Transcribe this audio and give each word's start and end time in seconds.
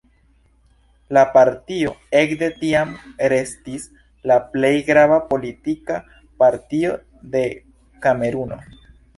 La 1.17 1.21
partio 1.33 1.91
ekde 2.21 2.49
tiam 2.61 2.95
restis 3.33 3.85
la 4.33 4.39
plej 4.55 4.73
grava 4.89 5.21
politika 5.35 6.01
partio 6.45 6.99
de 7.37 7.47
Kameruno. 8.09 8.63